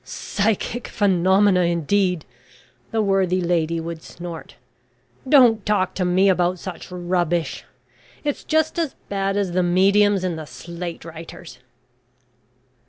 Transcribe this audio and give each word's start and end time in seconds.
"Psychic 0.03 0.87
phenomena, 0.87 1.59
indeed!" 1.59 2.25
the 2.89 3.03
worthy 3.03 3.39
lady 3.39 3.79
would 3.79 4.01
snort. 4.01 4.55
"Don't 5.29 5.63
talk 5.63 5.93
to 5.93 6.03
me 6.03 6.27
about 6.27 6.57
such 6.57 6.89
rubbish! 6.89 7.65
It's 8.23 8.43
just 8.43 8.79
as 8.79 8.95
bad 9.09 9.37
as 9.37 9.51
the 9.51 9.61
mediums 9.61 10.23
and 10.23 10.39
the 10.39 10.45
slate 10.47 11.05
writers." 11.05 11.59